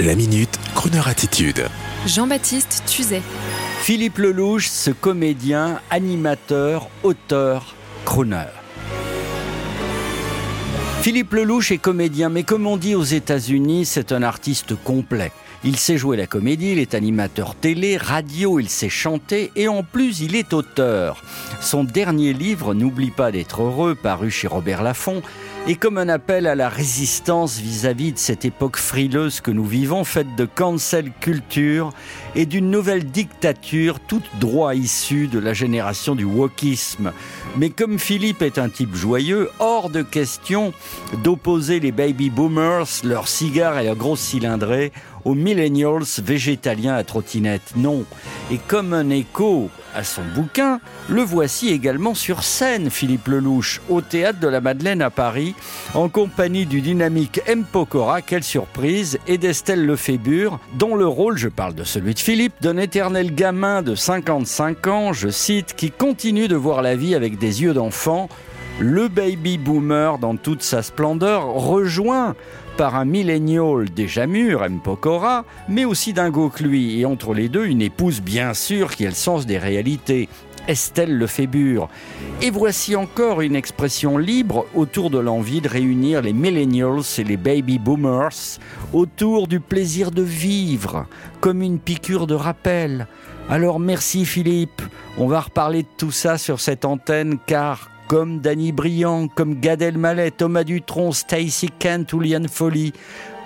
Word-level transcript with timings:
La 0.00 0.14
minute, 0.14 0.58
Kroneur 0.74 1.06
attitude. 1.06 1.66
Jean-Baptiste 2.06 2.82
Tuzet. 2.86 3.22
Philippe 3.82 4.18
Lelouch, 4.18 4.66
ce 4.66 4.90
comédien, 4.90 5.80
animateur, 5.90 6.88
auteur, 7.02 7.74
crooner. 8.04 8.46
Philippe 11.02 11.32
Lelouch 11.32 11.72
est 11.72 11.78
comédien, 11.78 12.28
mais 12.28 12.44
comme 12.44 12.64
on 12.64 12.76
dit 12.76 12.94
aux 12.94 13.02
États-Unis, 13.02 13.86
c'est 13.86 14.12
un 14.12 14.22
artiste 14.22 14.76
complet. 14.84 15.32
Il 15.64 15.76
sait 15.76 15.98
jouer 15.98 16.16
la 16.16 16.28
comédie, 16.28 16.72
il 16.72 16.78
est 16.78 16.94
animateur 16.94 17.56
télé, 17.56 17.96
radio, 17.96 18.60
il 18.60 18.68
sait 18.68 18.88
chanter 18.88 19.50
et 19.56 19.66
en 19.66 19.82
plus 19.82 20.20
il 20.20 20.36
est 20.36 20.52
auteur. 20.52 21.22
Son 21.60 21.82
dernier 21.82 22.32
livre, 22.32 22.72
N'oublie 22.72 23.10
pas 23.10 23.32
d'être 23.32 23.62
heureux, 23.62 23.96
paru 23.96 24.30
chez 24.30 24.46
Robert 24.46 24.82
Laffont, 24.82 25.22
est 25.68 25.76
comme 25.76 25.98
un 25.98 26.08
appel 26.08 26.48
à 26.48 26.56
la 26.56 26.68
résistance 26.68 27.58
vis-à-vis 27.58 28.12
de 28.12 28.18
cette 28.18 28.44
époque 28.44 28.76
frileuse 28.76 29.40
que 29.40 29.52
nous 29.52 29.64
vivons, 29.64 30.02
faite 30.02 30.34
de 30.36 30.44
cancel 30.44 31.12
culture 31.20 31.92
et 32.34 32.46
d'une 32.46 32.68
nouvelle 32.68 33.04
dictature, 33.04 34.00
toute 34.00 34.28
droit 34.40 34.74
issue 34.74 35.28
de 35.28 35.38
la 35.38 35.52
génération 35.52 36.16
du 36.16 36.24
wokisme. 36.24 37.12
Mais 37.56 37.70
comme 37.70 38.00
Philippe 38.00 38.42
est 38.42 38.58
un 38.58 38.68
type 38.68 38.96
joyeux, 38.96 39.50
hors 39.60 39.90
de 39.90 40.02
question 40.02 40.72
d'opposer 41.22 41.80
les 41.80 41.92
baby 41.92 42.30
boomers, 42.30 42.86
leurs 43.04 43.28
cigares 43.28 43.78
et 43.78 43.84
leurs 43.84 43.96
grosses 43.96 44.20
cylindrées, 44.20 44.92
aux 45.24 45.34
millennials 45.34 46.04
végétaliens 46.18 46.94
à 46.94 47.04
trottinette. 47.04 47.72
Non. 47.76 48.04
Et 48.50 48.58
comme 48.58 48.92
un 48.92 49.10
écho 49.10 49.70
à 49.94 50.04
son 50.04 50.22
bouquin, 50.34 50.80
le 51.08 51.22
voici 51.22 51.68
également 51.68 52.14
sur 52.14 52.42
scène, 52.42 52.90
Philippe 52.90 53.28
Lelouch, 53.28 53.80
au 53.88 54.00
théâtre 54.00 54.40
de 54.40 54.48
la 54.48 54.60
Madeleine 54.60 55.02
à 55.02 55.10
Paris, 55.10 55.54
en 55.94 56.08
compagnie 56.08 56.66
du 56.66 56.80
dynamique 56.80 57.40
M. 57.46 57.64
Pokora, 57.70 58.22
quelle 58.22 58.42
surprise, 58.42 59.18
et 59.26 59.38
d'Estelle 59.38 59.84
Lefébure, 59.84 60.58
dont 60.74 60.96
le 60.96 61.06
rôle, 61.06 61.36
je 61.36 61.48
parle 61.48 61.74
de 61.74 61.84
celui 61.84 62.14
de 62.14 62.18
Philippe, 62.18 62.54
d'un 62.60 62.78
éternel 62.78 63.34
gamin 63.34 63.82
de 63.82 63.94
55 63.94 64.86
ans, 64.86 65.12
je 65.12 65.28
cite, 65.28 65.74
qui 65.76 65.90
continue 65.90 66.48
de 66.48 66.56
voir 66.56 66.82
la 66.82 66.96
vie 66.96 67.14
avec 67.14 67.38
des 67.38 67.62
yeux 67.62 67.74
d'enfant, 67.74 68.28
le 68.80 69.08
baby 69.08 69.58
boomer 69.58 70.18
dans 70.18 70.36
toute 70.36 70.62
sa 70.62 70.82
splendeur 70.82 71.46
rejoint 71.46 72.34
par 72.76 72.96
un 72.96 73.04
millénial 73.04 73.90
déjà 73.90 74.26
mûr, 74.26 74.64
M. 74.64 74.80
Pokora, 74.82 75.44
mais 75.68 75.84
aussi 75.84 76.12
d'un 76.12 76.30
que 76.32 76.62
lui, 76.62 77.00
et 77.00 77.04
entre 77.04 77.34
les 77.34 77.48
deux, 77.48 77.66
une 77.66 77.82
épouse 77.82 78.20
bien 78.20 78.54
sûr 78.54 78.94
qui 78.94 79.04
a 79.04 79.10
le 79.10 79.14
sens 79.14 79.46
des 79.46 79.58
réalités, 79.58 80.28
Estelle 80.68 81.18
Lefébure. 81.18 81.88
Et 82.40 82.50
voici 82.50 82.96
encore 82.96 83.40
une 83.40 83.56
expression 83.56 84.16
libre 84.16 84.66
autour 84.74 85.10
de 85.10 85.18
l'envie 85.18 85.60
de 85.60 85.68
réunir 85.68 86.22
les 86.22 86.32
millennials 86.32 87.02
et 87.18 87.24
les 87.24 87.36
baby 87.36 87.78
boomers 87.78 88.58
autour 88.92 89.48
du 89.48 89.60
plaisir 89.60 90.10
de 90.10 90.22
vivre, 90.22 91.06
comme 91.40 91.62
une 91.62 91.78
piqûre 91.78 92.26
de 92.26 92.34
rappel. 92.34 93.06
Alors 93.50 93.80
merci 93.80 94.24
Philippe, 94.24 94.82
on 95.18 95.26
va 95.26 95.40
reparler 95.40 95.82
de 95.82 95.88
tout 95.98 96.12
ça 96.12 96.38
sur 96.38 96.60
cette 96.60 96.84
antenne 96.84 97.38
car 97.46 97.91
comme 98.12 98.40
Danny 98.40 98.72
Briand, 98.72 99.26
comme 99.26 99.54
Gad 99.58 99.80
Elmaleh, 99.80 100.32
Thomas 100.32 100.64
Dutronc, 100.64 101.12
Stacy 101.12 101.70
Kent 101.78 102.12
ou 102.12 102.20
Liane 102.20 102.46
Folly. 102.46 102.92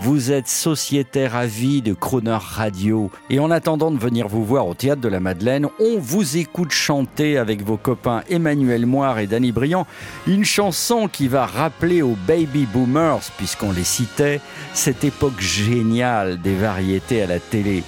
Vous 0.00 0.32
êtes 0.32 0.48
sociétaire 0.48 1.36
à 1.36 1.46
vie 1.46 1.82
de 1.82 1.94
Croner 1.94 2.36
Radio. 2.40 3.12
Et 3.30 3.38
en 3.38 3.52
attendant 3.52 3.92
de 3.92 3.96
venir 3.96 4.26
vous 4.26 4.44
voir 4.44 4.66
au 4.66 4.74
Théâtre 4.74 5.00
de 5.00 5.08
la 5.08 5.20
Madeleine, 5.20 5.68
on 5.78 6.00
vous 6.00 6.36
écoute 6.36 6.72
chanter 6.72 7.38
avec 7.38 7.62
vos 7.62 7.76
copains 7.76 8.24
Emmanuel 8.28 8.86
Moire 8.86 9.20
et 9.20 9.28
Danny 9.28 9.52
Briand 9.52 9.86
une 10.26 10.44
chanson 10.44 11.06
qui 11.06 11.28
va 11.28 11.46
rappeler 11.46 12.02
aux 12.02 12.16
baby 12.26 12.66
boomers, 12.66 13.22
puisqu'on 13.36 13.70
les 13.70 13.84
citait, 13.84 14.40
cette 14.74 15.04
époque 15.04 15.38
géniale 15.38 16.42
des 16.42 16.56
variétés 16.56 17.22
à 17.22 17.28
la 17.28 17.38
télé. 17.38 17.84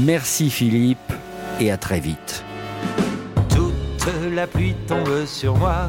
Merci 0.00 0.50
Philippe 0.50 1.12
et 1.60 1.70
à 1.70 1.76
très 1.76 2.00
vite. 2.00 2.42
Toute 3.48 4.08
la 4.34 4.48
pluie 4.48 4.74
tombe 4.88 5.24
sur 5.24 5.54
moi 5.56 5.88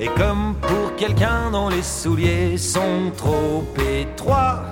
et 0.00 0.08
comme 0.16 0.54
pour 0.60 0.94
quelqu'un 0.96 1.50
dont 1.50 1.68
les 1.68 1.82
souliers 1.82 2.56
sont 2.56 3.10
trop 3.16 3.64
étroits, 3.78 4.62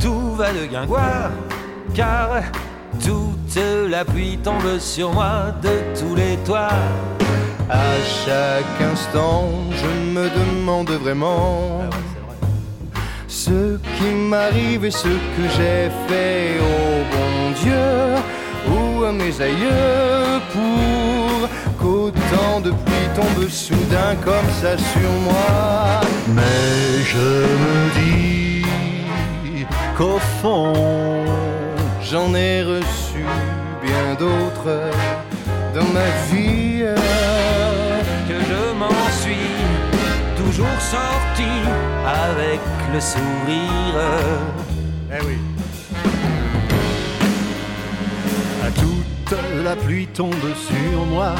tout 0.00 0.34
va 0.34 0.52
de 0.52 0.66
guingoire, 0.66 1.30
car 1.94 2.42
toute 3.00 3.62
la 3.88 4.04
pluie 4.04 4.38
tombe 4.38 4.78
sur 4.78 5.12
moi 5.12 5.52
de 5.62 5.98
tous 5.98 6.14
les 6.14 6.36
toits. 6.44 6.68
À 7.68 7.94
chaque 8.24 8.90
instant, 8.92 9.48
je 9.70 10.12
me 10.12 10.28
demande 10.28 10.90
vraiment 10.90 11.80
ce 13.28 13.78
qui 13.96 14.14
m'arrive 14.14 14.84
et 14.84 14.90
ce 14.90 15.08
que 15.08 15.44
j'ai 15.56 15.90
fait 16.06 16.58
au 16.60 17.04
bon 17.12 17.50
Dieu 17.62 17.82
ou 18.70 19.04
à 19.04 19.12
mes 19.12 19.40
aïeux 19.40 20.40
pour 20.52 21.21
qu'autant 22.02 22.60
de 22.60 22.70
pluie 22.70 23.08
tombe 23.14 23.48
soudain 23.48 24.16
comme 24.24 24.50
ça 24.60 24.76
sur 24.76 25.10
moi. 25.22 26.00
Mais 26.28 27.02
je 27.04 27.28
me 27.62 27.76
dis 28.00 29.66
qu'au 29.96 30.18
fond, 30.40 31.24
j'en 32.02 32.34
ai 32.34 32.62
reçu 32.62 33.24
bien 33.82 34.14
d'autres 34.18 34.90
dans 35.74 35.88
ma 35.92 36.08
vie. 36.30 36.84
Que 38.28 38.38
je 38.50 38.72
m'en 38.78 39.04
suis 39.20 39.52
toujours 40.36 40.80
sorti 40.80 41.50
avec 42.04 42.60
le 42.92 43.00
sourire. 43.00 44.02
Eh 45.10 45.24
oui. 45.26 45.51
La 49.62 49.76
pluie 49.76 50.06
tombe 50.08 50.34
sur 50.68 51.06
moi. 51.06 51.34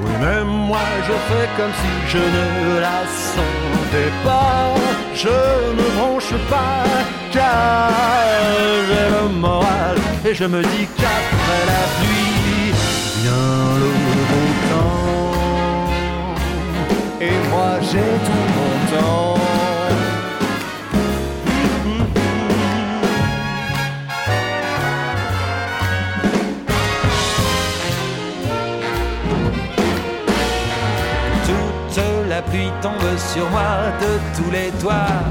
Oui, 0.00 0.10
même 0.20 0.46
moi 0.46 0.86
je 1.06 1.12
fais 1.28 1.48
comme 1.56 1.72
si 1.80 1.92
je 2.12 2.18
ne 2.18 2.80
la 2.80 3.00
sentais 3.34 4.12
pas. 4.24 4.74
Je 5.14 5.38
ne 5.78 5.86
bronche 5.96 6.34
pas 6.48 6.84
car 7.32 7.90
j'ai 8.88 9.08
le 9.16 9.24
moral 9.40 9.96
et 10.24 10.34
je 10.34 10.44
me 10.44 10.62
dis 10.62 10.86
qu'après 10.96 11.62
la 11.72 11.84
pluie 11.98 12.72
vient 13.22 13.64
le 13.82 13.90
beau 14.30 14.48
temps. 14.70 16.34
Et 17.20 17.36
moi 17.50 17.72
j'ai 17.90 18.10
tout 18.26 18.47
pluie 32.58 32.72
tombe 32.82 33.16
sur 33.16 33.48
moi 33.50 33.92
de 34.00 34.12
tous 34.36 34.50
les 34.50 34.70
toits. 34.80 35.22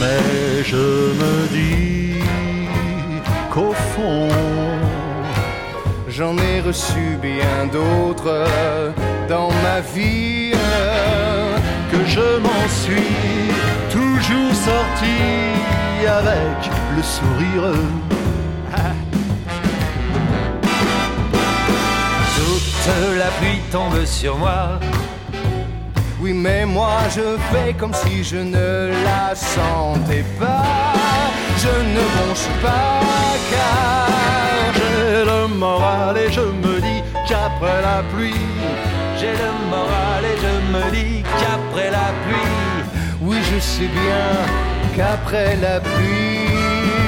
Mais 0.00 0.62
je 0.64 0.76
me 1.20 1.34
dis 1.48 2.20
qu'au 3.50 3.72
fond, 3.94 4.28
j'en 6.08 6.36
ai 6.36 6.60
reçu 6.60 7.18
bien 7.22 7.66
d'autres 7.72 8.46
dans 9.28 9.50
ma 9.64 9.80
vie. 9.94 10.52
Que 11.90 12.04
je 12.06 12.38
m'en 12.44 12.64
suis 12.82 13.16
toujours 13.90 14.54
sorti 14.54 15.18
avec 16.20 16.58
le 16.96 17.02
sourire. 17.02 17.72
Toute 22.36 23.18
la 23.18 23.30
pluie 23.38 23.60
tombe 23.70 24.04
sur 24.04 24.36
moi 24.36 24.78
oui, 26.20 26.32
mais 26.32 26.66
moi 26.66 26.98
je 27.14 27.36
fais 27.50 27.72
comme 27.74 27.94
si 27.94 28.24
je 28.24 28.36
ne 28.36 28.90
la 29.04 29.34
sentais 29.34 30.24
pas. 30.38 30.92
Je 31.58 31.68
ne 31.68 32.02
bronche 32.14 32.48
pas 32.62 33.00
car 33.50 34.72
j'ai 34.76 35.24
le 35.24 35.48
moral 35.48 36.16
et 36.16 36.30
je 36.32 36.40
me 36.40 36.80
dis 36.80 37.02
qu'après 37.26 37.82
la 37.82 38.02
pluie, 38.12 38.46
j'ai 39.18 39.32
le 39.32 39.50
moral 39.68 40.24
et 40.24 40.36
je 40.44 40.54
me 40.72 40.90
dis 40.92 41.22
qu'après 41.40 41.90
la 41.90 42.10
pluie, 42.24 43.00
oui, 43.20 43.38
je 43.52 43.58
sais 43.58 43.88
bien 43.88 44.28
qu'après 44.96 45.56
la 45.56 45.80
pluie. 45.80 47.07